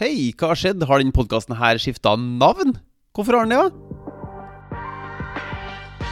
Hei, 0.00 0.30
hva 0.32 0.54
har 0.54 0.56
skjedd? 0.56 0.80
Har 0.88 1.02
denne 1.02 1.12
podkasten 1.12 1.58
her 1.60 1.76
skifta 1.76 2.14
navn? 2.16 2.70
Hvorfor 3.12 3.36
har 3.36 3.44
den 3.44 3.52
det? 3.52 3.58
da? 3.60 4.78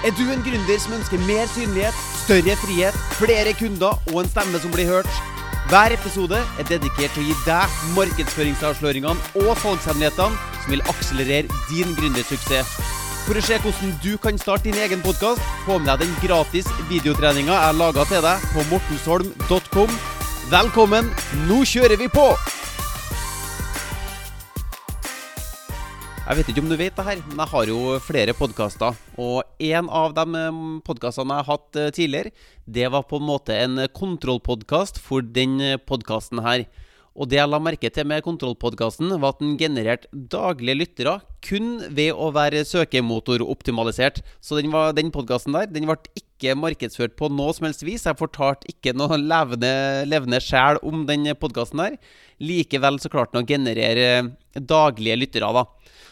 Er 0.05 0.13
du 0.13 0.27
en 0.29 0.45
gründer 0.45 0.83
som 0.83 0.93
ønsker 0.99 1.23
mer 1.25 1.49
synlighet, 1.49 1.97
større 2.27 2.57
frihet, 2.61 2.99
flere 3.17 3.55
kunder 3.57 3.97
og 4.13 4.19
en 4.21 4.29
stemme 4.29 4.61
som 4.61 4.75
blir 4.77 4.91
hørt? 4.91 5.09
Hver 5.73 5.97
episode 5.97 6.37
er 6.37 6.69
dedikert 6.69 7.17
til 7.17 7.25
å 7.25 7.31
gi 7.31 7.39
deg 7.47 7.81
markedsføringsavsløringene 7.97 9.41
og 9.41 9.51
salgshemmelighetene 9.65 10.37
som 10.37 10.77
vil 10.77 10.85
akselerere 10.93 11.49
din 11.73 11.97
gründersuksess. 11.97 12.77
For 13.25 13.41
å 13.41 13.47
se 13.49 13.57
hvordan 13.65 13.97
du 14.05 14.13
kan 14.21 14.37
starte 14.37 14.69
din 14.69 14.85
egen 14.85 15.01
podkast, 15.01 15.41
få 15.65 15.81
med 15.81 15.95
deg 15.95 16.05
den 16.05 16.15
gratis 16.27 16.69
videotreninga 16.93 17.57
jeg 17.57 17.81
laga 17.81 18.05
til 18.13 18.21
deg 18.29 18.47
på 18.53 18.69
mortensholm.com. 18.69 19.99
Velkommen, 20.53 21.13
nå 21.49 21.65
kjører 21.73 21.97
vi 22.05 22.13
på! 22.13 22.29
Jeg 26.29 26.37
vet 26.37 26.49
ikke 26.53 26.61
om 26.61 26.67
du 26.69 26.75
vet 26.77 26.93
det 26.93 27.05
her, 27.07 27.21
men 27.25 27.39
jeg 27.41 27.49
har 27.49 27.71
jo 27.71 27.77
flere 28.05 28.35
podkaster. 28.37 28.97
Og 29.17 29.39
en 29.65 29.87
av 29.89 30.13
de 30.13 30.43
podkastene 30.85 31.39
jeg 31.39 31.47
har 31.47 31.49
hatt 31.49 31.79
eh, 31.81 31.87
tidligere, 31.97 32.33
det 32.69 32.91
var 32.93 33.07
på 33.09 33.17
en 33.17 33.25
måte 33.31 33.57
en 33.57 33.87
kontrollpodkast 33.97 35.01
for 35.01 35.25
den 35.25 35.57
podkasten 35.89 36.43
her. 36.45 36.67
Og 37.17 37.31
det 37.33 37.41
jeg 37.41 37.49
la 37.49 37.63
merke 37.65 37.89
til 37.89 38.05
med 38.13 38.27
kontrollpodkasten, 38.27 39.17
var 39.17 39.33
at 39.33 39.41
den 39.41 39.57
genererte 39.57 40.13
daglige 40.13 40.83
lyttere 40.83 41.17
kun 41.45 41.79
ved 41.95 42.13
å 42.17 42.31
være 42.35 42.65
søkemotoroptimalisert. 42.67 44.23
Så 44.41 44.59
den, 44.59 44.73
var, 44.75 44.95
den 44.97 45.13
podkasten 45.15 45.57
der 45.57 45.71
den 45.71 45.89
ble 45.89 45.99
ikke 46.19 46.57
markedsført 46.59 47.17
på 47.19 47.31
noe 47.35 47.55
som 47.57 47.69
helst 47.69 47.85
vis. 47.87 48.07
Jeg 48.07 48.19
fortalte 48.19 48.69
ikke 48.71 48.95
noe 48.97 49.19
levende, 49.21 49.73
levende 50.09 50.43
sjel 50.43 50.81
om 50.87 51.07
den 51.09 51.29
podkasten 51.39 51.83
der. 51.85 51.99
Likevel 52.43 53.01
så 53.03 53.11
klarte 53.13 53.37
den 53.37 53.47
å 53.47 53.51
generere 53.51 54.09
daglige 54.59 55.19
lyttere, 55.19 55.51
da. 55.55 55.67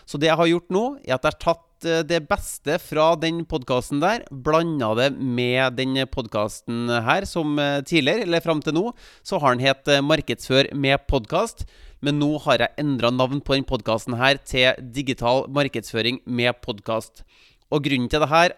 Så 0.07 0.19
det 0.23 0.31
jeg 0.31 0.39
har 0.39 0.51
gjort 0.51 0.75
nå, 0.75 0.85
er 1.03 1.17
at 1.17 1.25
jeg 1.27 1.35
har 1.35 1.41
tatt 1.43 1.87
eh, 1.89 2.05
det 2.07 2.21
beste 2.31 2.79
fra 2.83 3.09
den 3.19 3.43
podkasten 3.49 4.03
der, 4.03 4.23
blanda 4.31 4.93
det 4.99 5.09
med 5.19 5.79
den 5.81 5.99
podkasten 6.13 6.93
her, 7.09 7.27
som 7.27 7.59
eh, 7.59 7.81
tidligere, 7.87 8.27
eller 8.27 8.45
fram 8.45 8.63
til 8.63 8.77
nå, 8.79 8.85
så 9.27 9.43
har 9.43 9.57
den 9.57 9.67
het 9.67 9.91
eh, 9.91 10.05
Markedsfør 10.07 10.71
med 10.79 11.03
podkast. 11.11 11.67
Men 12.05 12.19
nå 12.21 12.35
har 12.45 12.61
jeg 12.61 12.77
endra 12.83 13.09
navn 13.11 13.41
på 13.41 13.57
den 13.57 13.65
podkasten 13.65 14.15
til 14.45 14.75
Digital 14.93 15.47
markedsføring 15.49 16.21
med 16.27 16.53
podkast. 16.61 17.25
Og 17.73 17.83
grunnen 17.83 18.09
til 18.09 18.21
det 18.21 18.29
her 18.29 18.53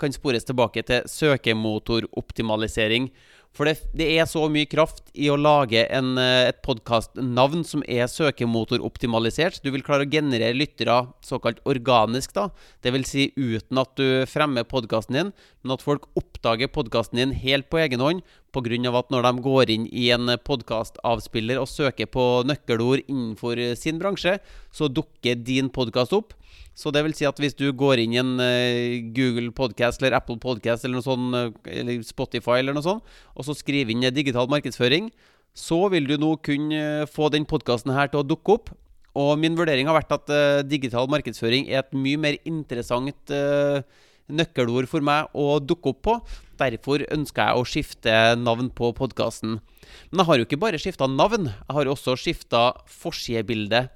kan 0.00 0.12
spores 0.12 0.44
tilbake 0.44 0.82
til 0.82 1.02
søkemotoroptimalisering. 1.06 3.10
For 3.56 3.64
det, 3.64 3.78
det, 3.96 4.06
er 4.18 4.28
så 4.28 4.42
mye 4.52 4.68
kraft 4.68 5.08
i 5.16 5.30
å 5.32 5.38
lage 5.40 5.86
en, 5.88 6.16
eh, 6.20 6.50
et 6.50 6.58
podkastnavn 6.64 7.64
som 7.64 7.82
er 7.88 8.04
søkemotoroptimalisert. 8.12 9.62
Du 9.64 9.70
vil 9.72 9.84
klare 9.86 10.04
å 10.04 10.10
generere 10.12 10.56
lyttere 10.56 10.98
såkalt 11.24 11.62
organisk, 11.64 12.34
da. 12.36 12.50
Det 12.84 12.92
vil 12.92 13.06
si 13.08 13.30
uten 13.36 13.80
at 13.80 13.94
du 13.96 14.26
fremmer 14.28 14.68
podkasten 14.68 15.16
din, 15.16 15.32
men 15.64 15.72
at 15.72 15.84
folk 15.84 16.04
oppdager 16.20 16.68
podkasten 16.68 17.22
din 17.22 17.32
helt 17.32 17.70
på 17.72 17.80
egen 17.80 18.04
hånd 18.04 18.26
pga. 18.56 18.98
at 18.98 19.10
når 19.10 19.22
de 19.22 19.42
går 19.44 19.70
inn 19.70 19.86
i 19.92 20.10
en 20.10 20.32
podkastavspiller 20.44 21.58
og 21.60 21.68
søker 21.68 22.06
på 22.06 22.44
nøkkelord 22.44 23.04
innenfor 23.08 23.76
sin 23.76 23.98
bransje, 23.98 24.38
så 24.72 24.88
dukker 24.88 25.36
din 25.36 25.68
podkast 25.68 26.12
opp. 26.12 26.32
Så 26.76 26.92
det 26.92 27.02
vil 27.06 27.14
si 27.16 27.24
at 27.28 27.38
hvis 27.40 27.56
du 27.56 27.70
går 27.72 28.02
inn 28.02 28.14
i 28.14 28.20
en 28.20 28.34
uh, 28.36 29.12
Google 29.16 29.48
Podcast 29.56 30.02
eller 30.02 30.18
Apple 30.18 30.36
Podcast 30.42 30.84
eller 30.84 31.04
sånt, 31.04 31.32
uh, 31.32 31.70
eller 31.72 32.02
Spotify 32.04 32.60
eller 32.60 32.76
noe 32.76 32.84
sånt, 32.84 33.14
og 33.32 33.48
så 33.48 33.56
skriver 33.56 33.94
inn 33.94 34.04
digital 34.12 34.50
markedsføring, 34.52 35.08
så 35.56 35.86
vil 35.92 36.08
du 36.10 36.18
nå 36.20 36.34
kunne 36.44 36.82
uh, 37.02 37.06
få 37.08 37.30
den 37.32 37.48
podkasten 37.48 37.94
her 37.96 38.12
til 38.12 38.20
å 38.20 38.28
dukke 38.28 38.58
opp. 38.58 38.74
Og 39.16 39.38
min 39.40 39.56
vurdering 39.56 39.88
har 39.88 39.96
vært 39.96 40.10
at 40.12 40.28
digital 40.68 41.06
markedsføring 41.08 41.70
er 41.70 41.78
et 41.80 41.94
mye 41.96 42.20
mer 42.20 42.34
interessant 42.44 43.32
nøkkelord 44.28 44.88
for 44.90 45.00
meg 45.00 45.32
å 45.32 45.56
dukke 45.64 45.94
opp 45.94 46.02
på. 46.04 46.16
Derfor 46.60 47.04
ønsker 47.12 47.48
jeg 47.48 47.56
å 47.56 47.64
skifte 47.68 48.16
navn 48.36 48.68
på 48.76 48.90
podkasten. 48.98 49.56
Men 50.10 50.20
jeg 50.20 50.28
har 50.28 50.40
jo 50.40 50.46
ikke 50.50 50.60
bare 50.60 50.80
skifta 50.82 51.08
navn, 51.08 51.48
jeg 51.48 51.78
har 51.78 51.88
også 51.88 52.16
skifta 52.20 52.66
forsidebilde. 52.90 53.86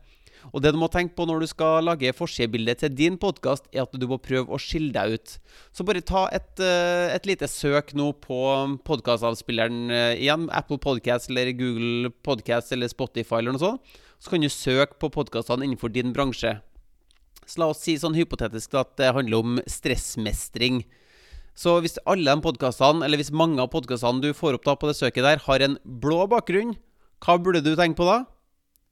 Og 0.51 0.63
det 0.65 0.73
du 0.75 0.79
må 0.81 0.89
tenke 0.93 1.15
på 1.17 1.27
når 1.29 1.43
du 1.45 1.49
skal 1.51 1.85
lage 1.87 2.15
forsidebilde 2.17 2.75
til 2.81 2.95
din 2.97 3.19
podkast, 3.21 3.69
er 3.73 3.85
at 3.85 3.97
du 3.97 4.07
må 4.11 4.21
prøve 4.23 4.49
å 4.51 4.61
skille 4.61 4.93
deg 4.95 5.19
ut. 5.19 5.35
Så 5.77 5.87
bare 5.87 6.03
ta 6.05 6.27
et, 6.35 6.53
eh, 6.65 7.13
et 7.15 7.29
lite 7.29 7.49
søk 7.51 7.93
nå 7.99 8.11
på 8.25 8.41
podkastavspilleren 8.89 9.91
eh, 9.91 10.15
igjen. 10.23 10.49
Apple 10.51 10.81
Podcast 10.83 11.31
eller 11.31 11.53
Google 11.57 12.13
Podcast 12.27 12.73
eller 12.73 12.91
Spotify 12.93 13.41
eller 13.41 13.57
noe 13.57 13.65
sånt. 13.65 14.01
Så 14.21 14.33
kan 14.33 14.43
du 14.45 14.51
søke 14.53 14.99
på 15.01 15.13
podkastene 15.13 15.65
innenfor 15.65 15.93
din 15.93 16.13
bransje. 16.17 16.59
Så 17.47 17.61
la 17.61 17.71
oss 17.73 17.81
si 17.85 17.97
sånn 17.99 18.19
hypotetisk 18.19 18.77
at 18.79 18.97
det 19.01 19.15
handler 19.17 19.41
om 19.41 19.61
stressmestring. 19.69 20.85
Så 21.57 21.75
hvis 21.83 21.99
alle 22.09 22.31
de 22.31 22.45
podkastene, 22.45 23.03
eller 23.05 23.21
hvis 23.21 23.33
mange 23.35 23.59
av 23.61 23.73
podkastene 23.73 24.23
du 24.23 24.31
får 24.37 24.59
opp 24.59 24.69
da 24.69 24.77
på 24.79 24.91
det 24.91 24.97
søket 25.01 25.27
der, 25.27 25.43
har 25.45 25.65
en 25.65 25.77
blå 25.85 26.23
bakgrunn, 26.31 26.77
hva 27.21 27.37
burde 27.43 27.65
du 27.65 27.75
tenke 27.77 27.99
på 27.99 28.07
da? 28.09 28.23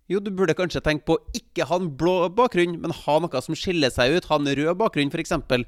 Jo, 0.09 0.23
du 0.25 0.31
burde 0.33 0.57
kanskje 0.57 0.81
tenke 0.81 1.05
på 1.05 1.19
ikke 1.37 1.67
ha 1.69 1.77
en 1.77 1.91
blå 2.01 2.31
bakgrunn, 2.33 2.79
men 2.81 2.95
ha 3.05 3.17
noe 3.21 3.41
som 3.45 3.57
skiller 3.59 3.93
seg 3.93 4.17
ut. 4.17 4.29
Ha 4.31 4.39
en 4.41 4.49
rød 4.57 4.79
bakgrunn, 4.81 5.11
f.eks. 5.13 5.35
For, 5.51 5.67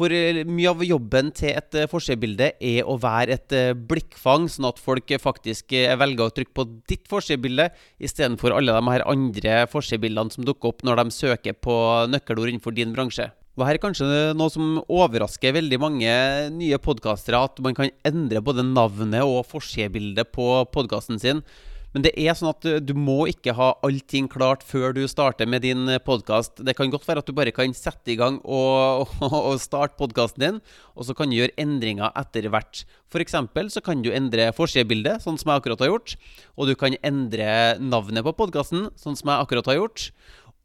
for 0.00 0.14
eh, 0.14 0.40
mye 0.46 0.72
av 0.72 0.82
jobben 0.82 1.30
til 1.38 1.54
et 1.54 1.78
uh, 1.78 1.86
forsidebilde 1.90 2.50
er 2.58 2.82
å 2.82 2.98
være 2.98 3.36
et 3.38 3.54
uh, 3.54 3.78
blikkfang, 3.78 4.48
sånn 4.50 4.66
at 4.66 4.82
folk 4.82 5.14
faktisk 5.22 5.76
velger 6.02 6.26
å 6.26 6.34
trykke 6.34 6.56
på 6.58 6.66
ditt 6.90 7.06
forsidebilde 7.10 7.68
istedenfor 8.02 8.56
alle 8.56 8.74
de 8.74 8.94
her 8.96 9.06
andre 9.06 9.62
forsidebildene 9.70 10.34
som 10.34 10.46
dukker 10.48 10.74
opp 10.74 10.82
når 10.86 11.04
de 11.04 11.14
søker 11.14 11.54
på 11.54 11.78
nøkkelord 12.10 12.50
innenfor 12.50 12.74
din 12.74 12.98
bransje. 12.98 13.30
Og 13.58 13.66
her 13.66 13.78
er 13.78 13.82
kanskje 13.82 14.06
noe 14.38 14.50
som 14.54 14.76
overrasker 14.86 15.54
veldig 15.54 15.78
mange 15.82 16.12
nye 16.54 16.78
podkastere, 16.82 17.46
at 17.46 17.58
man 17.62 17.74
kan 17.78 17.90
endre 18.06 18.42
både 18.42 18.66
navnet 18.66 19.22
og 19.26 19.46
forsidebildet 19.50 20.30
på 20.34 20.50
podkasten 20.74 21.18
sin. 21.22 21.46
Men 21.94 22.04
det 22.04 22.12
er 22.20 22.36
sånn 22.36 22.50
at 22.50 22.66
du 22.84 22.92
må 22.96 23.22
ikke 23.30 23.54
ha 23.56 23.70
allting 23.86 24.26
klart 24.28 24.64
før 24.66 24.92
du 24.96 25.00
starter 25.08 25.48
med 25.48 25.64
din 25.64 25.88
podkast. 26.04 26.60
Det 26.60 26.74
kan 26.76 26.92
godt 26.92 27.06
være 27.08 27.22
at 27.24 27.30
du 27.30 27.36
bare 27.36 27.54
kan 27.54 27.72
sette 27.76 28.12
i 28.12 28.18
gang 28.20 28.36
og, 28.44 29.08
og, 29.24 29.36
og 29.38 29.62
starte 29.62 29.96
podkasten 30.00 30.44
din, 30.44 30.60
og 30.94 31.08
så 31.08 31.16
kan 31.16 31.32
du 31.32 31.38
gjøre 31.38 31.56
endringer 31.60 32.12
etter 32.18 32.50
hvert. 32.52 32.84
F.eks. 33.08 33.38
så 33.72 33.84
kan 33.84 34.04
du 34.04 34.10
endre 34.12 34.50
forsidebildet, 34.56 35.24
sånn 35.24 35.40
som 35.40 35.54
jeg 35.54 35.62
akkurat 35.62 35.86
har 35.86 35.94
gjort. 35.94 36.18
Og 36.60 36.68
du 36.68 36.76
kan 36.76 36.98
endre 37.00 37.48
navnet 37.80 38.26
på 38.26 38.36
podkasten, 38.42 38.90
sånn 39.00 39.16
som 39.16 39.32
jeg 39.32 39.46
akkurat 39.46 39.72
har 39.72 39.80
gjort. 39.80 40.10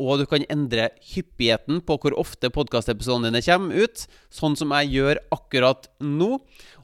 Og 0.02 0.20
du 0.20 0.26
kan 0.28 0.44
endre 0.52 0.90
hyppigheten 1.14 1.84
på 1.86 1.98
hvor 2.02 2.16
ofte 2.18 2.50
podkastepisodene 2.54 3.30
dine 3.30 3.44
kommer 3.46 3.86
ut, 3.86 4.06
sånn 4.34 4.58
som 4.60 4.74
jeg 4.80 4.90
gjør 4.98 5.22
akkurat 5.36 5.88
nå. 6.02 6.40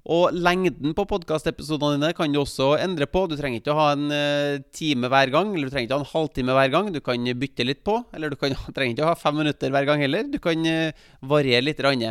Og 0.08 0.36
lengden 0.36 0.94
på 0.96 1.06
podkastepisodene 1.10 1.98
dine 1.98 2.16
kan 2.16 2.32
du 2.32 2.40
også 2.42 2.72
endre 2.80 3.08
på. 3.10 3.26
Du 3.28 3.36
trenger 3.40 3.60
ikke 3.60 3.74
å 3.74 3.80
ha 3.80 3.88
en 3.96 4.08
uh, 4.14 4.62
time 4.76 5.10
hver 5.12 5.34
gang, 5.34 5.52
eller 5.54 5.68
du 5.68 5.74
trenger 5.74 5.90
ikke 5.90 5.98
å 5.98 6.00
ha 6.00 6.06
en 6.06 6.14
halvtime 6.14 6.56
hver 6.56 6.74
gang. 6.74 6.92
Du 6.96 7.02
kan 7.04 7.32
bytte 7.42 7.68
litt 7.68 7.84
på, 7.88 8.00
eller 8.16 8.32
du 8.32 8.38
kan, 8.40 8.56
trenger 8.76 8.96
ikke 8.96 9.08
å 9.08 9.12
ha 9.12 9.20
fem 9.20 9.40
minutter 9.42 9.74
hver 9.76 9.90
gang 9.90 10.04
heller. 10.06 10.30
Du 10.32 10.40
kan 10.44 10.64
uh, 10.66 11.08
variere 11.20 11.66
litt. 11.66 11.80
Rann. 11.80 12.02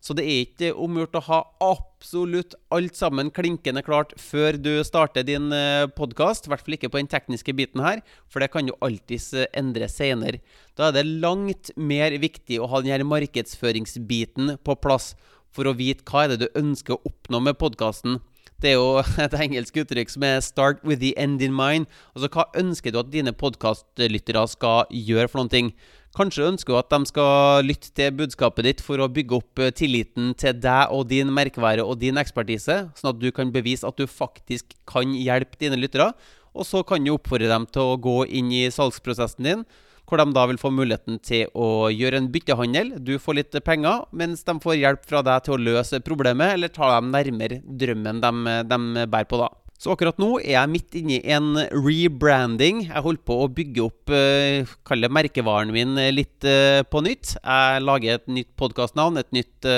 Så 0.00 0.14
det 0.16 0.24
er 0.24 0.44
ikke 0.46 0.70
omgjort 0.80 1.16
å 1.18 1.24
ha 1.26 1.38
absolutt 1.64 2.54
alt 2.72 2.96
sammen 2.96 3.32
klinkende 3.34 3.82
klart 3.84 4.14
før 4.20 4.56
du 4.56 4.70
starter 4.86 5.26
din 5.26 5.50
eh, 5.52 5.84
podkast. 5.92 6.46
I 6.46 6.52
hvert 6.52 6.64
fall 6.64 6.76
ikke 6.78 6.90
på 6.92 7.00
den 7.00 7.10
tekniske 7.12 7.52
biten 7.58 7.82
her, 7.84 8.00
for 8.30 8.40
det 8.40 8.48
kan 8.54 8.70
jo 8.70 8.76
alltids 8.84 9.34
endre 9.52 9.90
senere. 9.92 10.40
Da 10.78 10.88
er 10.88 10.96
det 10.96 11.20
langt 11.20 11.72
mer 11.76 12.16
viktig 12.22 12.60
å 12.62 12.70
ha 12.72 12.80
denne 12.84 13.08
markedsføringsbiten 13.10 14.56
på 14.64 14.78
plass 14.80 15.12
for 15.54 15.68
å 15.68 15.76
vite 15.76 16.04
hva 16.08 16.24
er 16.24 16.34
det 16.34 16.44
du 16.44 16.58
ønsker 16.58 16.96
å 16.96 17.02
oppnå 17.08 17.40
med 17.44 17.58
podkasten. 17.60 18.18
Det 18.58 18.72
er 18.72 18.80
jo 18.80 19.02
et 19.24 19.36
engelsk 19.38 19.76
uttrykk 19.84 20.10
som 20.10 20.24
er 20.26 20.40
'start 20.42 20.82
with 20.84 21.00
the 21.00 21.14
end 21.16 21.42
in 21.42 21.54
mind'. 21.54 21.86
Altså, 22.14 22.28
Hva 22.28 22.48
ønsker 22.58 22.92
du 22.92 22.98
at 22.98 23.12
dine 23.12 23.32
podkastlyttere 23.32 24.48
skal 24.48 24.86
gjøre 24.90 25.28
for 25.28 25.42
noen 25.42 25.52
ting? 25.52 25.72
Kanskje 26.16 26.42
du 26.42 26.50
ønsker 26.50 26.78
at 26.78 26.90
de 26.90 27.06
skal 27.06 27.62
lytte 27.62 27.92
til 27.94 28.10
budskapet 28.16 28.64
ditt 28.64 28.80
for 28.80 28.98
å 28.98 29.12
bygge 29.12 29.36
opp 29.36 29.58
eh, 29.62 29.70
tilliten 29.70 30.32
til 30.34 30.56
deg 30.56 30.90
og 30.90 31.06
din 31.08 31.30
merkevare 31.30 31.84
og 31.84 32.00
din 32.00 32.18
ekspertise, 32.18 32.88
sånn 32.96 33.12
at 33.12 33.20
du 33.20 33.30
kan 33.30 33.52
bevise 33.52 33.86
at 33.86 33.96
du 33.96 34.06
faktisk 34.06 34.74
kan 34.88 35.12
hjelpe 35.14 35.60
dine 35.60 35.78
lyttere. 35.78 36.14
Og 36.56 36.66
så 36.66 36.82
kan 36.82 37.04
du 37.04 37.12
oppfordre 37.12 37.46
dem 37.46 37.68
til 37.70 37.92
å 37.92 38.00
gå 38.00 38.24
inn 38.26 38.50
i 38.50 38.66
salgsprosessen 38.72 39.46
din 39.46 39.62
hvor 40.08 40.22
de 40.22 40.32
da 40.34 40.46
vil 40.48 40.60
få 40.60 40.72
muligheten 40.72 41.20
til 41.24 41.50
å 41.52 41.88
gjøre 41.92 42.22
en 42.22 42.28
byttehandel. 42.32 42.94
Du 43.04 43.16
får 43.20 43.38
litt 43.38 43.58
penger, 43.64 44.06
mens 44.16 44.44
de 44.46 44.56
får 44.62 44.78
hjelp 44.80 45.06
fra 45.08 45.22
deg 45.26 45.44
til 45.44 45.56
å 45.56 45.62
løse 45.68 46.00
problemet, 46.04 46.56
eller 46.56 46.72
ta 46.72 46.94
dem 46.96 47.12
nærmere 47.12 47.60
drømmen 47.62 48.22
de, 48.24 48.60
de 48.68 49.08
bærer 49.08 49.28
på 49.28 49.40
da. 49.42 49.50
Så 49.78 49.92
akkurat 49.94 50.16
nå 50.18 50.40
er 50.40 50.56
jeg 50.56 50.70
midt 50.72 50.96
inne 50.98 51.18
i 51.20 51.34
en 51.36 51.52
rebranding. 51.70 52.80
Jeg 52.88 53.02
holder 53.04 53.26
på 53.30 53.36
å 53.44 53.50
bygge 53.54 53.84
opp 53.84 54.10
uh, 54.10 55.04
merkevaren 55.14 55.70
min 55.70 55.94
litt 56.10 56.42
uh, 56.48 56.82
på 56.82 57.04
nytt. 57.06 57.36
Jeg 57.38 57.84
lager 57.84 58.16
et 58.16 58.26
nytt 58.40 58.50
podkastnavn, 58.58 59.20
et 59.22 59.30
nytt 59.36 59.68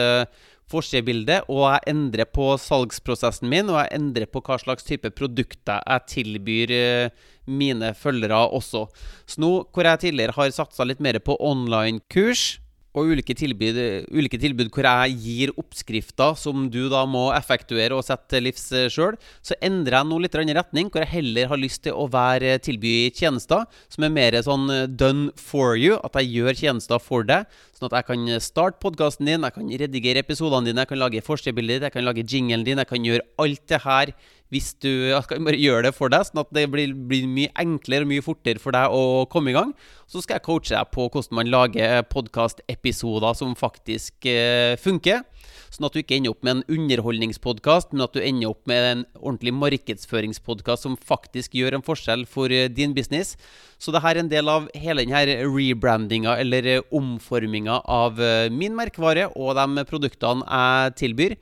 uh, 0.71 0.77
forsidebilde, 0.77 1.41
og 1.51 1.67
jeg 1.67 1.95
endrer 1.95 2.29
på 2.31 2.53
salgsprosessen 2.61 3.51
min, 3.51 3.71
og 3.71 3.81
jeg 3.81 3.93
endrer 3.99 4.31
på 4.31 4.43
hva 4.47 4.59
slags 4.61 4.87
type 4.87 5.11
produkter 5.11 5.83
jeg 5.83 6.07
tilbyr 6.15 6.75
eh, 6.77 7.11
mine 7.51 7.93
følgere 7.99 8.49
også. 8.55 8.87
Så 9.27 9.43
nå 9.43 9.53
hvor 9.73 9.89
jeg 9.89 10.01
tidligere 10.07 10.37
har 10.37 10.51
satsa 10.55 10.87
litt 10.87 11.01
mer 11.03 11.19
på 11.19 11.37
online-kurs 11.41 12.61
og 12.91 13.13
ulike 13.13 13.35
tilbud, 13.39 13.77
ulike 14.11 14.39
tilbud, 14.41 14.71
hvor 14.75 14.87
jeg 14.89 15.17
gir 15.23 15.53
oppskrifter 15.61 16.35
som 16.39 16.65
du 16.73 16.89
da 16.91 17.05
må 17.07 17.29
effektuere 17.37 17.95
og 17.95 18.03
sette 18.07 18.33
til 18.35 18.49
livs 18.49 18.67
sjøl, 18.91 19.19
så 19.47 19.55
endrer 19.63 20.01
jeg 20.01 20.09
nå 20.11 20.19
litt 20.25 20.35
retning, 20.35 20.91
hvor 20.91 21.05
jeg 21.05 21.13
heller 21.13 21.51
har 21.53 21.61
lyst 21.61 21.85
til 21.87 21.95
å 21.95 22.09
være 22.11 22.57
tilby 22.65 23.13
tjenester 23.15 23.67
som 23.87 24.07
er 24.07 24.15
mer 24.15 24.39
sånn 24.43 24.67
done 24.99 25.31
for 25.39 25.79
you. 25.79 26.01
At 26.03 26.19
jeg 26.19 26.33
gjør 26.35 26.59
tjenester 26.65 26.99
for 27.03 27.27
deg, 27.27 27.47
sånn 27.79 27.91
at 27.93 28.01
jeg 28.01 28.09
kan 28.11 28.43
starte 28.43 28.83
podkasten 28.83 29.31
din, 29.31 29.47
jeg 29.47 29.55
kan 29.55 29.71
redigere 29.85 30.25
episodene 30.25 30.71
dine, 30.71 30.83
jeg 30.83 30.91
kan 30.91 31.03
lage 31.05 31.25
forsidebilder, 31.25 31.87
jeg 31.87 31.95
kan 31.95 32.07
lage 32.07 32.27
jinglen 32.27 32.67
din, 32.67 32.83
jeg 32.83 32.91
kan 32.91 33.07
gjøre 33.07 33.27
alt 33.41 33.65
det 33.71 33.83
her 33.87 34.15
hvis 34.51 34.73
du 34.83 34.91
gjør 34.91 35.85
det 35.87 35.95
for 35.95 36.11
deg, 36.13 36.27
sånn 36.27 36.43
at 36.43 36.51
det 36.55 36.67
blir, 36.73 36.95
blir, 36.95 37.29
mye 37.31 37.53
enklere 37.63 38.07
og 38.07 38.11
mye 38.11 38.25
fortere 38.25 38.63
for 38.63 38.75
deg 38.75 38.91
å 38.91 39.25
komme 39.31 39.53
i 39.53 39.57
gang. 39.57 39.73
Så 40.11 40.25
skal 40.25 40.41
jeg 40.41 40.47
coache 40.49 40.75
deg 40.75 40.91
på 40.91 41.07
hvordan 41.07 41.39
man 41.39 41.53
lager 41.53 42.03
podkastepisoder 42.11 43.39
som 43.39 43.55
faktisk 43.59 44.27
eh, 44.27 44.75
funker. 44.83 45.23
Sånn 45.71 45.87
at 45.87 45.95
du 45.95 46.01
ikke 46.01 46.17
ender 46.19 46.35
opp 46.35 46.43
med 46.43 46.57
en 46.59 46.81
underholdningspodkast, 46.81 47.93
men 47.95 48.03
at 48.03 48.17
du 48.17 48.19
ender 48.25 48.51
opp 48.51 48.67
med 48.67 48.87
en 48.89 49.05
ordentlig 49.21 49.55
markedsføringspodkast 49.55 50.87
som 50.89 50.99
faktisk 50.99 51.55
gjør 51.55 51.79
en 51.79 51.87
forskjell 51.87 52.27
for 52.27 52.51
eh, 52.51 52.67
din 52.67 52.95
business. 52.97 53.37
Så 53.79 53.95
dette 53.95 54.11
er 54.11 54.19
en 54.19 54.33
del 54.33 54.51
av 54.51 54.67
hele 54.75 55.07
denne 55.07 55.39
rebrandinga 55.47 56.35
eller 56.43 56.67
eh, 56.75 56.83
omforminga 56.91 57.79
av 57.87 58.19
eh, 58.19 58.51
min 58.51 58.75
merkevare 58.75 59.31
og 59.31 59.55
de 59.61 59.87
produktene 59.87 60.43
jeg 60.43 60.97
tilbyr. 61.05 61.39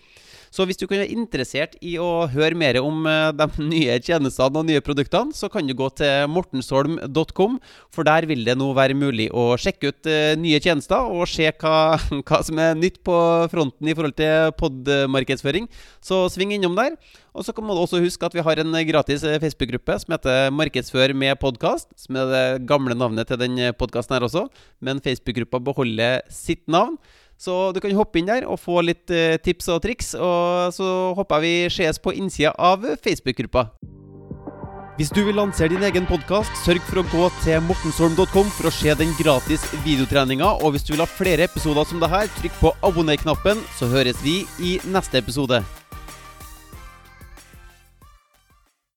Så 0.54 0.64
hvis 0.68 0.78
du 0.80 0.86
kan 0.86 1.00
være 1.00 1.12
interessert 1.12 1.76
i 1.84 1.96
å 2.00 2.26
høre 2.32 2.56
mer 2.58 2.80
om 2.80 3.06
eh, 3.08 3.30
de 3.36 3.48
nye 3.72 3.98
tjenestene 4.02 4.60
og 4.60 4.68
nye 4.68 4.84
produktene, 4.84 5.34
så 5.36 5.50
kan 5.52 5.68
du 5.68 5.74
gå 5.76 5.88
til 5.98 6.28
mortensholm.com, 6.32 7.58
for 7.94 8.08
der 8.08 8.28
vil 8.30 8.44
det 8.46 8.56
nå 8.58 8.70
være 8.76 8.96
mulig 8.98 9.28
å 9.32 9.50
sjekke 9.60 9.92
ut 9.92 10.10
eh, 10.10 10.32
nye 10.40 10.60
tjenester 10.62 11.08
og 11.12 11.28
se 11.30 11.50
hva, 11.50 11.76
hva 12.28 12.42
som 12.46 12.60
er 12.62 12.78
nytt 12.78 13.00
på 13.06 13.16
fronten 13.52 13.88
i 13.88 13.96
forhold 13.96 14.18
til 14.18 14.52
podmarkedsføring. 14.60 15.68
Så 16.04 16.24
sving 16.32 16.56
innom 16.56 16.76
der. 16.78 16.96
Og 17.38 17.44
så 17.46 17.52
kan 17.54 17.66
man 17.68 17.78
også 17.78 18.00
huske 18.02 18.26
at 18.26 18.34
vi 18.34 18.42
har 18.42 18.58
en 18.58 18.80
gratis 18.88 19.22
eh, 19.26 19.38
Facebook-gruppe 19.42 20.00
som 20.02 20.16
heter 20.16 20.50
Markedsfør 20.54 21.14
med 21.14 21.38
podkast, 21.38 21.90
som 22.00 22.18
er 22.18 22.32
det 22.32 22.66
gamle 22.70 22.96
navnet 22.98 23.28
til 23.30 23.38
den 23.40 23.60
podkasten 23.78 24.16
her 24.16 24.26
også, 24.26 24.48
men 24.82 25.02
Facebook-gruppa 25.04 25.60
beholder 25.70 26.24
sitt 26.32 26.64
navn. 26.66 26.98
Så 27.38 27.70
du 27.72 27.78
kan 27.80 27.94
hoppe 27.94 28.18
inn 28.20 28.28
der 28.28 28.46
og 28.50 28.58
få 28.60 28.82
litt 28.82 29.06
uh, 29.14 29.38
tips 29.42 29.70
og 29.70 29.82
triks. 29.84 30.14
Og 30.18 30.74
så 30.74 30.88
håper 31.18 31.46
jeg 31.46 31.68
vi 31.70 31.76
ses 31.78 32.02
på 32.02 32.16
innsida 32.18 32.54
av 32.58 32.84
Facebook-gruppa. 33.04 33.68
Hvis 34.98 35.12
du 35.14 35.20
vil 35.22 35.36
lansere 35.38 35.70
din 35.70 35.84
egen 35.86 36.08
podkast, 36.10 36.50
sørg 36.64 36.82
for 36.88 36.98
å 36.98 37.06
gå 37.12 37.28
til 37.44 37.62
mortensholm.com 37.68 38.50
for 38.50 38.66
å 38.66 38.74
se 38.74 38.96
den 38.98 39.14
gratis 39.20 39.62
videotreninga. 39.84 40.56
Og 40.58 40.74
hvis 40.74 40.88
du 40.88 40.96
vil 40.96 41.04
ha 41.04 41.06
flere 41.06 41.46
episoder 41.46 41.86
som 41.86 42.02
det 42.02 42.10
her, 42.10 42.26
trykk 42.40 42.58
på 42.58 42.74
abonner-knappen, 42.82 43.62
så 43.78 43.86
høres 43.94 44.18
vi 44.26 44.40
i 44.58 44.80
neste 44.90 45.22
episode. 45.22 45.62